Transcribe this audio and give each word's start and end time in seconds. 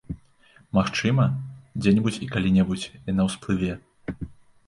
Магчыма, 0.77 1.23
дзе-небудзь 1.83 2.17
і 2.27 2.29
калі-небудзь 2.35 2.87
яна 3.13 3.23
ўсплыве. 3.29 3.73